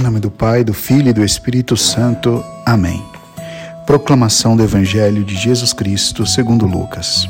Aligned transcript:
Em 0.00 0.02
nome 0.02 0.18
do 0.18 0.30
Pai, 0.30 0.64
do 0.64 0.72
Filho 0.72 1.10
e 1.10 1.12
do 1.12 1.22
Espírito 1.22 1.76
Santo. 1.76 2.42
Amém. 2.64 3.04
Proclamação 3.84 4.56
do 4.56 4.62
Evangelho 4.62 5.22
de 5.22 5.36
Jesus 5.36 5.74
Cristo 5.74 6.24
segundo 6.24 6.64
Lucas. 6.64 7.28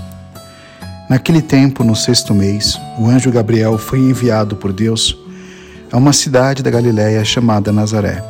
Naquele 1.09 1.43
tempo, 1.43 1.82
no 1.82 1.96
sexto 1.96 2.32
mês, 2.32 2.79
o 2.96 3.09
anjo 3.09 3.32
Gabriel 3.32 3.77
foi 3.77 3.98
enviado 3.98 4.54
por 4.54 4.72
Deus 4.72 5.18
a 5.91 5.96
uma 5.96 6.12
cidade 6.12 6.62
da 6.62 6.70
Galiléia 6.70 7.25
chamada 7.25 7.72
Nazaré, 7.72 8.22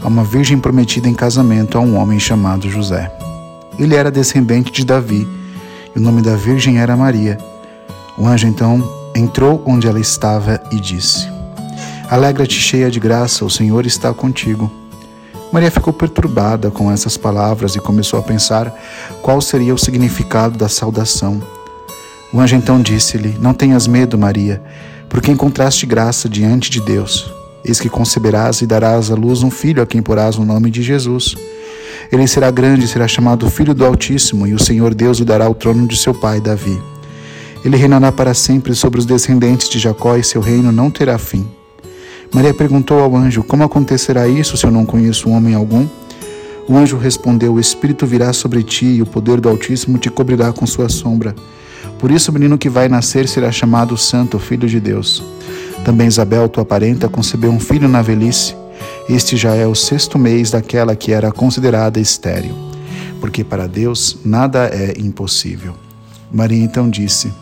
a 0.00 0.06
uma 0.06 0.22
virgem 0.22 0.60
prometida 0.60 1.08
em 1.08 1.14
casamento 1.14 1.76
a 1.76 1.80
um 1.80 1.96
homem 1.98 2.20
chamado 2.20 2.70
José. 2.70 3.10
Ele 3.76 3.96
era 3.96 4.08
descendente 4.08 4.70
de 4.70 4.86
Davi, 4.86 5.26
e 5.96 5.98
o 5.98 6.00
nome 6.00 6.22
da 6.22 6.36
virgem 6.36 6.78
era 6.78 6.96
Maria. 6.96 7.36
O 8.16 8.24
anjo 8.24 8.46
então 8.46 8.88
entrou 9.16 9.64
onde 9.66 9.88
ela 9.88 9.98
estava 9.98 10.62
e 10.70 10.78
disse: 10.78 11.37
Alegra-te, 12.10 12.58
cheia 12.58 12.90
de 12.90 12.98
graça, 12.98 13.44
o 13.44 13.50
Senhor 13.50 13.84
está 13.84 14.14
contigo. 14.14 14.72
Maria 15.52 15.70
ficou 15.70 15.92
perturbada 15.92 16.70
com 16.70 16.90
essas 16.90 17.18
palavras 17.18 17.76
e 17.76 17.80
começou 17.80 18.18
a 18.18 18.22
pensar 18.22 18.74
qual 19.20 19.42
seria 19.42 19.74
o 19.74 19.78
significado 19.78 20.56
da 20.56 20.70
saudação. 20.70 21.42
O 22.32 22.40
anjo 22.40 22.56
então 22.56 22.80
disse-lhe: 22.80 23.36
Não 23.38 23.52
tenhas 23.52 23.86
medo, 23.86 24.16
Maria, 24.16 24.62
porque 25.06 25.30
encontraste 25.30 25.84
graça 25.84 26.30
diante 26.30 26.70
de 26.70 26.80
Deus. 26.80 27.30
Eis 27.62 27.78
que 27.78 27.90
conceberás 27.90 28.62
e 28.62 28.66
darás 28.66 29.10
à 29.10 29.14
luz 29.14 29.42
um 29.42 29.50
filho 29.50 29.82
a 29.82 29.86
quem 29.86 30.00
porás 30.00 30.38
o 30.38 30.46
nome 30.46 30.70
de 30.70 30.82
Jesus. 30.82 31.34
Ele 32.10 32.26
será 32.26 32.50
grande 32.50 32.86
e 32.86 32.88
será 32.88 33.06
chamado 33.06 33.50
Filho 33.50 33.74
do 33.74 33.84
Altíssimo, 33.84 34.46
e 34.46 34.54
o 34.54 34.58
Senhor 34.58 34.94
Deus 34.94 35.18
lhe 35.18 35.26
dará 35.26 35.46
o 35.46 35.54
trono 35.54 35.86
de 35.86 35.96
seu 35.98 36.14
pai 36.14 36.40
Davi. 36.40 36.80
Ele 37.62 37.76
reinará 37.76 38.10
para 38.10 38.32
sempre 38.32 38.74
sobre 38.74 38.98
os 38.98 39.04
descendentes 39.04 39.68
de 39.68 39.78
Jacó, 39.78 40.16
e 40.16 40.24
seu 40.24 40.40
reino 40.40 40.72
não 40.72 40.90
terá 40.90 41.18
fim. 41.18 41.57
Maria 42.32 42.52
perguntou 42.52 43.00
ao 43.00 43.16
anjo: 43.16 43.42
Como 43.42 43.62
acontecerá 43.62 44.28
isso 44.28 44.56
se 44.56 44.64
eu 44.64 44.70
não 44.70 44.84
conheço 44.84 45.30
homem 45.30 45.54
algum? 45.54 45.86
O 46.68 46.76
anjo 46.76 46.98
respondeu: 46.98 47.54
O 47.54 47.60
Espírito 47.60 48.06
virá 48.06 48.32
sobre 48.32 48.62
ti 48.62 48.86
e 48.86 49.02
o 49.02 49.06
poder 49.06 49.40
do 49.40 49.48
Altíssimo 49.48 49.98
te 49.98 50.10
cobrirá 50.10 50.52
com 50.52 50.66
sua 50.66 50.88
sombra. 50.88 51.34
Por 51.98 52.10
isso, 52.10 52.30
o 52.30 52.34
menino 52.34 52.58
que 52.58 52.68
vai 52.68 52.88
nascer 52.88 53.26
será 53.26 53.50
chamado 53.50 53.96
Santo, 53.96 54.38
Filho 54.38 54.68
de 54.68 54.78
Deus. 54.78 55.24
Também 55.84 56.06
Isabel, 56.06 56.48
tua 56.48 56.64
parenta, 56.64 57.08
concebeu 57.08 57.50
um 57.50 57.58
filho 57.58 57.88
na 57.88 58.02
velhice. 58.02 58.54
Este 59.08 59.36
já 59.36 59.54
é 59.54 59.66
o 59.66 59.74
sexto 59.74 60.18
mês 60.18 60.50
daquela 60.50 60.94
que 60.94 61.12
era 61.12 61.32
considerada 61.32 61.98
estéril, 61.98 62.54
porque 63.20 63.42
para 63.42 63.66
Deus 63.66 64.18
nada 64.24 64.66
é 64.66 64.94
impossível. 64.98 65.72
Maria 66.30 66.62
então 66.62 66.90
disse: 66.90 67.32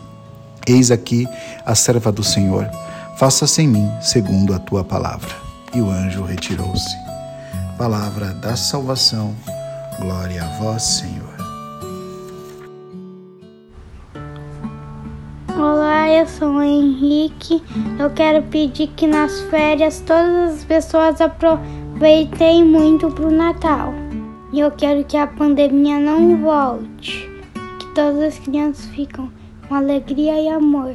Eis 0.67 0.93
aqui 0.93 1.27
a 1.67 1.75
serva 1.75 2.13
do 2.13 2.23
Senhor 2.23 2.71
faça-se 3.17 3.63
em 3.63 3.69
mim 3.69 3.91
segundo 4.01 4.55
a 4.55 4.59
tua 4.59 4.85
palavra. 4.85 5.35
E 5.75 5.81
o 5.81 5.89
anjo 5.91 6.23
retirou-se. 6.23 6.97
Palavra 7.77 8.27
da 8.35 8.57
salvação, 8.57 9.35
glória 10.01 10.43
a 10.43 10.47
vós, 10.59 10.83
Senhor. 10.83 11.37
Olá, 15.59 16.09
eu 16.11 16.27
sou 16.27 16.49
o 16.49 16.63
Henrique. 16.63 17.63
Eu 17.99 18.11
quero 18.11 18.43
pedir 18.45 18.89
que 18.89 19.07
nas 19.07 19.41
férias 19.43 20.03
todas 20.07 20.55
as 20.55 20.65
pessoas 20.65 21.21
aproveitem 21.21 22.65
muito 22.65 23.11
pro 23.11 23.31
Natal. 23.31 23.93
E 24.53 24.61
eu 24.61 24.71
quero 24.71 25.05
que 25.05 25.17
a 25.17 25.27
pandemia 25.27 25.99
não 25.99 26.37
volte. 26.39 27.29
Que 27.79 27.95
todas 27.95 28.23
as 28.23 28.39
crianças 28.39 28.87
ficam 28.87 29.31
com 29.69 29.75
alegria 29.75 30.41
e 30.41 30.49
amor. 30.49 30.95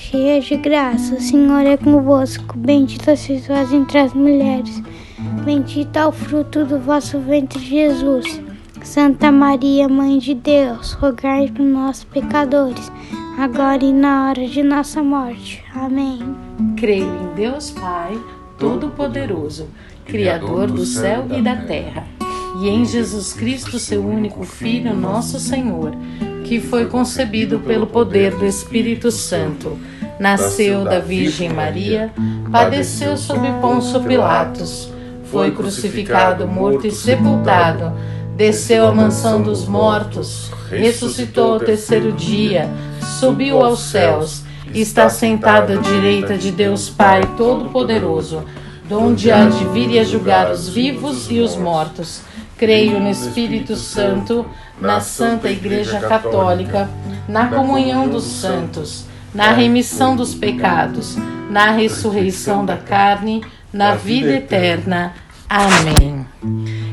cheia 0.00 0.40
de 0.40 0.56
graça, 0.56 1.14
o 1.14 1.20
Senhor 1.20 1.66
é 1.66 1.76
convosco. 1.76 2.56
Bendita 2.56 3.14
sois 3.14 3.46
vós 3.46 3.72
entre 3.72 3.98
as 3.98 4.14
mulheres. 4.14 4.82
Bendito 5.44 5.96
é 5.96 6.06
o 6.06 6.12
fruto 6.12 6.64
do 6.64 6.78
vosso 6.78 7.18
ventre, 7.18 7.58
Jesus. 7.58 8.40
Santa 8.82 9.30
Maria, 9.30 9.88
Mãe 9.88 10.18
de 10.18 10.34
Deus, 10.34 10.92
rogai 10.94 11.48
por 11.48 11.64
nós, 11.64 12.02
pecadores, 12.02 12.90
agora 13.38 13.84
e 13.84 13.92
na 13.92 14.28
hora 14.28 14.46
de 14.46 14.62
nossa 14.62 15.02
morte. 15.02 15.62
Amém. 15.74 16.18
Creio 16.76 17.04
em 17.04 17.34
Deus 17.34 17.70
Pai, 17.72 18.18
Todo-Poderoso, 18.58 19.68
Criador 20.06 20.70
do 20.70 20.86
céu 20.86 21.26
e 21.30 21.42
da 21.42 21.56
terra, 21.56 22.06
e 22.60 22.68
em 22.68 22.84
Jesus 22.84 23.32
Cristo, 23.32 23.78
seu 23.78 24.06
único 24.06 24.44
Filho, 24.44 24.94
nosso 24.94 25.40
Senhor, 25.40 25.92
que 26.44 26.60
foi 26.60 26.84
concebido 26.84 27.58
pelo 27.60 27.86
poder 27.86 28.34
do 28.34 28.44
Espírito 28.44 29.10
Santo. 29.10 29.78
Nasceu 30.18 30.84
da 30.84 30.98
Virgem 30.98 31.48
Maria, 31.48 32.12
padeceu 32.52 33.16
sob 33.16 33.50
Pôncio 33.62 34.02
Pilatos, 34.02 34.92
foi 35.24 35.52
crucificado, 35.52 36.46
morto 36.46 36.86
e 36.86 36.90
sepultado, 36.90 37.94
desceu 38.36 38.86
à 38.86 38.94
mansão 38.94 39.40
dos 39.40 39.66
mortos, 39.66 40.50
ressuscitou 40.68 41.54
ao 41.54 41.60
terceiro 41.60 42.12
dia, 42.12 42.68
subiu 43.18 43.64
aos 43.64 43.80
céus, 43.84 44.42
está 44.74 45.08
sentado 45.08 45.72
à 45.72 45.76
direita 45.76 46.36
de 46.36 46.50
Deus 46.50 46.90
Pai 46.90 47.22
Todo-Poderoso, 47.38 48.44
donde 48.86 49.30
há 49.30 49.48
de 49.48 49.64
vir 49.68 49.92
e 49.92 49.98
a 49.98 50.04
julgar 50.04 50.50
os 50.50 50.68
vivos 50.68 51.30
e 51.30 51.40
os 51.40 51.56
mortos. 51.56 52.28
Creio 52.60 53.00
no 53.00 53.10
Espírito 53.10 53.74
Santo, 53.74 54.46
na 54.80 55.00
Santa 55.00 55.50
Igreja 55.50 55.98
Católica, 55.98 56.88
na 57.26 57.48
comunhão 57.48 58.08
dos 58.08 58.22
santos 58.22 59.10
na 59.34 59.52
remissão 59.52 60.16
dos 60.16 60.34
pecados, 60.34 61.16
na 61.48 61.70
ressurreição 61.70 62.64
da 62.64 62.76
carne, 62.76 63.44
na 63.72 63.94
vida 63.94 64.32
eterna. 64.32 65.14
Amém. 65.48 66.26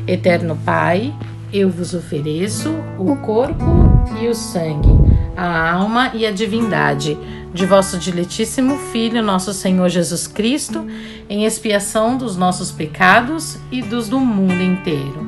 Eterno 0.06 0.56
Pai, 0.64 1.14
eu 1.52 1.68
vos 1.68 1.94
ofereço 1.94 2.74
o 2.98 3.16
corpo 3.16 3.64
e 4.20 4.28
o 4.28 4.34
sangue, 4.34 4.90
a 5.36 5.72
alma 5.72 6.10
e 6.14 6.26
a 6.26 6.30
divindade 6.30 7.18
de 7.52 7.66
vosso 7.66 7.98
diletíssimo 7.98 8.76
Filho, 8.92 9.22
nosso 9.22 9.52
Senhor 9.52 9.88
Jesus 9.88 10.26
Cristo, 10.26 10.86
em 11.28 11.44
expiação 11.44 12.16
dos 12.16 12.36
nossos 12.36 12.70
pecados 12.70 13.58
e 13.70 13.82
dos 13.82 14.08
do 14.08 14.20
mundo 14.20 14.62
inteiro. 14.62 15.27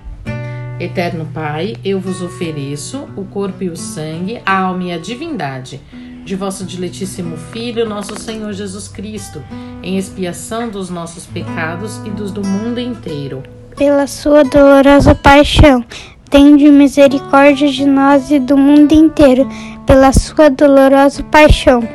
Eterno 0.81 1.27
Pai, 1.31 1.75
eu 1.85 1.99
vos 1.99 2.23
ofereço 2.23 3.07
o 3.15 3.23
corpo 3.23 3.63
e 3.63 3.69
o 3.69 3.77
sangue, 3.77 4.41
a 4.43 4.61
alma 4.61 4.85
e 4.85 4.91
a 4.91 4.97
divindade 4.97 5.79
de 6.25 6.35
vosso 6.35 6.65
diletíssimo 6.65 7.37
Filho, 7.37 7.87
nosso 7.87 8.19
Senhor 8.19 8.51
Jesus 8.51 8.87
Cristo, 8.87 9.43
em 9.83 9.99
expiação 9.99 10.69
dos 10.69 10.89
nossos 10.89 11.27
pecados 11.27 12.01
e 12.03 12.09
dos 12.09 12.31
do 12.31 12.43
mundo 12.43 12.79
inteiro. 12.79 13.43
Pela 13.75 14.07
sua 14.07 14.43
dolorosa 14.43 15.13
paixão, 15.13 15.85
tende 16.31 16.67
misericórdia 16.71 17.67
de 17.67 17.85
nós 17.85 18.31
e 18.31 18.39
do 18.39 18.57
mundo 18.57 18.91
inteiro, 18.91 19.47
pela 19.85 20.11
sua 20.11 20.49
dolorosa 20.49 21.21
paixão. 21.21 21.87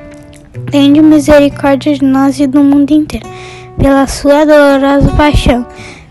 Tende 0.71 1.03
misericórdia 1.03 1.93
de 1.95 2.05
nós 2.05 2.39
e 2.39 2.47
do 2.47 2.63
mundo 2.63 2.93
inteiro. 2.93 3.27
Pela 3.79 4.07
sua 4.07 4.45
dolorosa 4.45 5.11
paixão. 5.17 5.67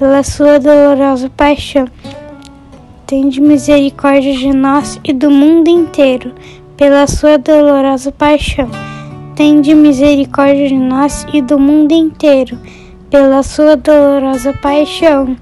Pela 0.00 0.22
sua 0.22 0.58
dolorosa 0.58 1.28
paixão. 1.28 1.86
Tende 3.06 3.38
misericórdia 3.38 4.32
de 4.32 4.50
nós 4.50 4.98
e 5.04 5.12
do 5.12 5.30
mundo 5.30 5.68
inteiro. 5.68 6.32
Pela 6.74 7.06
sua 7.06 7.36
dolorosa 7.36 8.10
paixão. 8.10 8.70
Tende 9.36 9.74
misericórdia 9.74 10.68
de 10.68 10.74
nós 10.74 11.26
e 11.34 11.42
do 11.42 11.58
mundo 11.58 11.92
inteiro. 11.92 12.58
Pela 13.10 13.42
sua 13.42 13.76
dolorosa 13.76 14.54
paixão 14.54 15.36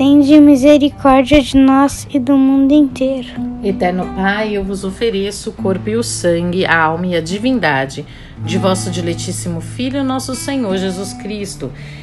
Tende 0.00 0.40
misericórdia 0.40 1.42
de 1.42 1.58
nós 1.58 2.08
e 2.10 2.18
do 2.18 2.34
mundo 2.34 2.72
inteiro. 2.72 3.28
Eterno 3.62 4.06
Pai, 4.16 4.56
eu 4.56 4.64
vos 4.64 4.82
ofereço 4.82 5.50
o 5.50 5.52
corpo 5.52 5.90
e 5.90 5.96
o 5.96 6.02
sangue, 6.02 6.64
a 6.64 6.84
alma 6.84 7.08
e 7.08 7.14
a 7.14 7.20
divindade 7.20 8.06
de 8.38 8.56
vosso 8.56 8.90
diletíssimo 8.90 9.60
Filho, 9.60 10.02
nosso 10.02 10.34
Senhor 10.34 10.74
Jesus 10.78 11.12
Cristo, 11.12 11.70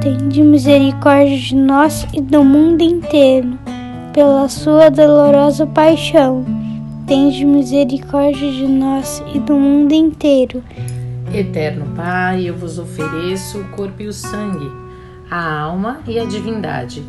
Tende 0.00 0.42
misericórdia 0.42 1.38
de 1.38 1.54
nós 1.54 2.06
e 2.12 2.20
do 2.20 2.44
mundo 2.44 2.82
inteiro, 2.82 3.58
pela 4.12 4.48
sua 4.48 4.90
dolorosa 4.90 5.66
paixão. 5.66 6.44
Tende 7.06 7.44
misericórdia 7.44 8.50
de 8.50 8.66
nós 8.66 9.22
e 9.34 9.38
do 9.38 9.54
mundo 9.54 9.92
inteiro. 9.92 10.62
Eterno 11.32 11.86
Pai, 11.96 12.48
eu 12.48 12.56
vos 12.56 12.78
ofereço 12.78 13.58
o 13.58 13.64
corpo 13.68 14.02
e 14.02 14.06
o 14.06 14.12
sangue, 14.12 14.70
a 15.30 15.60
alma 15.60 16.00
e 16.06 16.18
a 16.18 16.24
divindade 16.24 17.02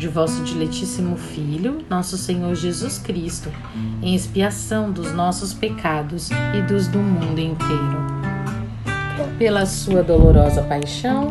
de 0.00 0.08
vosso 0.08 0.42
diletíssimo 0.42 1.14
Filho, 1.14 1.78
nosso 1.90 2.16
Senhor 2.16 2.54
Jesus 2.54 2.98
Cristo, 2.98 3.50
em 4.02 4.14
expiação 4.14 4.90
dos 4.90 5.12
nossos 5.12 5.52
pecados 5.52 6.30
e 6.56 6.62
dos 6.62 6.88
do 6.88 6.98
mundo 6.98 7.38
inteiro. 7.38 8.00
Pela 9.38 9.66
sua 9.66 10.02
dolorosa 10.02 10.62
paixão, 10.62 11.30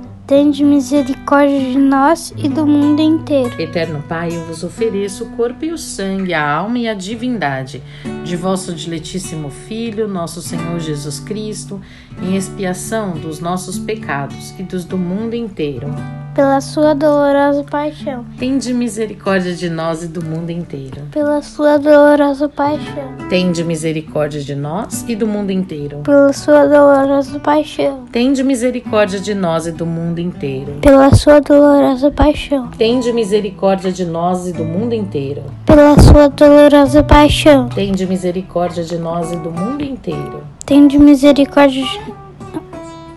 Tende 0.31 0.63
misericórdia 0.63 1.59
de 1.59 1.77
nós 1.77 2.33
e 2.37 2.47
do 2.47 2.65
mundo 2.65 3.01
inteiro. 3.01 3.53
Eterno 3.61 4.01
Pai, 4.07 4.29
eu 4.31 4.45
vos 4.45 4.63
ofereço 4.63 5.25
o 5.25 5.29
corpo 5.31 5.65
e 5.65 5.73
o 5.73 5.77
sangue, 5.77 6.33
a 6.33 6.49
alma 6.49 6.79
e 6.79 6.87
a 6.87 6.93
divindade 6.93 7.83
de 8.23 8.37
vosso 8.37 8.73
diletíssimo 8.73 9.49
Filho, 9.49 10.07
nosso 10.07 10.41
Senhor 10.41 10.79
Jesus 10.79 11.19
Cristo, 11.19 11.81
em 12.23 12.37
expiação 12.37 13.11
dos 13.11 13.41
nossos 13.41 13.77
pecados 13.77 14.57
e 14.57 14.63
dos 14.63 14.85
do 14.85 14.97
mundo 14.97 15.35
inteiro 15.35 15.89
pela 16.33 16.61
sua 16.61 16.93
dolorosa 16.93 17.63
paixão. 17.63 18.25
Tende 18.37 18.73
misericórdia 18.73 19.53
de 19.53 19.69
nós 19.69 20.03
e 20.03 20.07
do 20.07 20.23
mundo 20.23 20.49
inteiro. 20.49 21.01
Pela 21.11 21.41
sua 21.41 21.77
dolorosa 21.77 22.47
paixão. 22.47 23.17
Tende 23.29 23.63
misericórdia 23.63 24.41
de 24.41 24.55
nós 24.55 25.05
e 25.07 25.15
do 25.15 25.27
mundo 25.27 25.51
inteiro. 25.51 25.99
Pela 26.03 26.31
sua 26.31 26.65
dolorosa 26.65 27.39
paixão. 27.39 28.05
Tende 28.11 28.43
misericórdia 28.43 29.19
de 29.19 29.35
nós 29.35 29.67
e 29.67 29.71
do 29.71 29.85
mundo 29.85 30.19
inteiro. 30.19 30.73
Pela 30.81 31.13
sua 31.13 31.41
dolorosa 31.41 32.09
paixão. 32.11 32.69
Tende 32.77 33.11
misericórdia 33.11 33.91
de 33.91 34.05
nós 34.05 34.47
e 34.47 34.53
do 34.53 34.63
mundo 34.63 34.93
inteiro. 34.93 35.43
Pela 35.65 35.99
sua 35.99 36.29
dolorosa 36.29 37.03
paixão. 37.03 37.67
Tende 37.69 38.05
misericórdia 38.05 38.83
de 38.83 38.97
nós 38.97 39.31
e 39.31 39.35
do 39.37 39.51
mundo 39.51 39.83
inteiro. 39.83 40.43
Tende 40.65 40.97
misericórdia 40.97 41.83
de... 41.83 41.99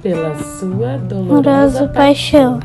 pela 0.02 0.35
sua 0.37 0.99
dolorosa 0.99 1.87
paixão. 1.88 2.59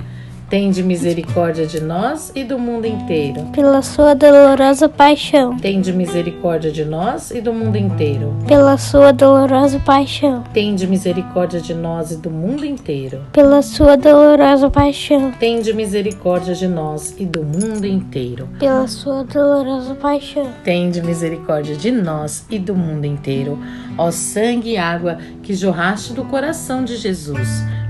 Paixão 0.49 0.49
Tende 0.49 0.81
misericórdia 0.81 1.67
de 1.67 1.79
nós 1.79 2.31
e 2.33 2.43
do 2.43 2.57
mundo 2.57 2.87
inteiro. 2.87 3.45
Pela 3.53 3.83
sua 3.83 4.15
dolorosa 4.15 4.89
paixão. 4.89 5.57
Tende 5.57 5.93
misericórdia 5.93 6.71
de 6.71 6.83
nós 6.83 7.29
e 7.29 7.39
do 7.39 7.53
mundo 7.53 7.77
inteiro. 7.77 8.35
Pela 8.47 8.75
sua 8.77 9.11
dolorosa 9.11 9.79
paixão. 9.79 10.43
Tende 10.51 10.87
misericórdia 10.87 11.61
de 11.61 11.73
nós 11.75 12.11
e 12.11 12.17
do 12.17 12.31
mundo 12.31 12.65
inteiro. 12.65 13.21
Pela 13.31 13.61
sua 13.61 13.95
dolorosa 13.95 14.69
paixão. 14.71 15.31
Tende 15.39 15.71
misericórdia 15.71 16.55
de 16.55 16.67
nós 16.67 17.13
e 17.19 17.25
do 17.25 17.43
mundo 17.43 17.85
inteiro. 17.85 18.49
Pela 18.59 18.87
sua 18.87 19.23
dolorosa 19.23 19.93
paixão. 19.93 20.49
Tende 20.63 21.01
misericórdia 21.01 21.75
de 21.75 21.91
nós 21.91 22.45
e 22.49 22.57
do 22.57 22.75
mundo 22.75 23.05
inteiro. 23.05 23.59
Ó 23.99 24.11
sangue 24.11 24.71
e 24.71 24.77
água 24.77 25.17
que 25.43 25.53
jorraste 25.53 26.13
do 26.13 26.23
coração 26.23 26.85
de 26.85 26.95
Jesus 26.95 27.49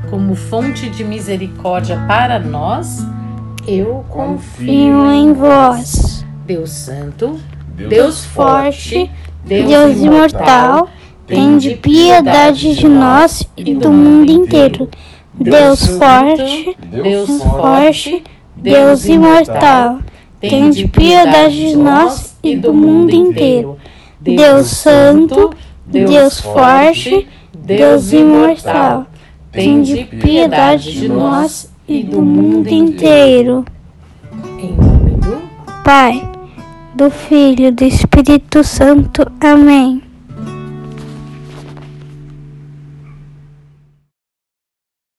como 0.10 0.34
fonte 0.34 0.89
de 0.89 1.04
misericórdia 1.04 2.04
para 2.08 2.39
nós, 2.39 3.06
eu 3.68 4.04
confio 4.10 5.12
em 5.12 5.32
vós. 5.34 6.25
Deus 6.48 6.72
Santo, 6.72 7.39
Deus 7.88 8.25
forte, 8.25 9.12
Deus 9.46 9.98
imortal, 9.98 10.89
tende 11.28 11.75
piedade 11.75 12.75
de 12.75 12.88
nós 12.88 13.48
e 13.56 13.75
do 13.75 13.92
mundo 13.92 14.32
inteiro. 14.32 14.89
Deus 15.32 15.86
forte, 15.86 16.75
Deus 16.88 17.44
forte, 17.44 18.24
Deus 18.56 19.06
imortal, 19.06 20.00
tende 20.42 20.88
piedade 20.88 21.70
de 21.70 21.75
nós 21.75 22.36
e 22.42 22.56
do 22.56 22.74
mundo 22.74 23.13
inteiro. 23.13 23.78
Deus 24.20 24.68
Santo, 24.68 25.51
Deus 25.91 26.39
forte, 26.39 27.27
Deus 27.51 28.13
imortal, 28.13 29.08
tende 29.51 30.03
piedade 30.03 30.91
de 30.91 31.08
nós 31.08 31.72
e 31.88 32.03
do 32.03 32.22
mundo 32.22 32.69
inteiro. 32.69 33.65
Em 34.60 34.72
nome 34.74 35.12
do 35.12 35.41
Pai, 35.84 36.29
do 36.93 37.10
Filho 37.10 37.67
e 37.67 37.72
do 37.72 37.84
Espírito 37.84 38.63
Santo. 38.63 39.25
Amém. 39.41 40.09